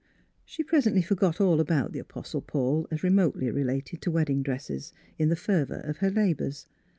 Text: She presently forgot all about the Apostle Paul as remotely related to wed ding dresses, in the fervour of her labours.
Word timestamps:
She 0.45 0.63
presently 0.63 1.03
forgot 1.03 1.39
all 1.39 1.59
about 1.59 1.91
the 1.91 1.99
Apostle 1.99 2.41
Paul 2.41 2.87
as 2.89 3.03
remotely 3.03 3.51
related 3.51 4.01
to 4.01 4.09
wed 4.09 4.25
ding 4.25 4.41
dresses, 4.41 4.93
in 5.19 5.29
the 5.29 5.35
fervour 5.35 5.81
of 5.81 5.97
her 5.97 6.09
labours. 6.09 6.65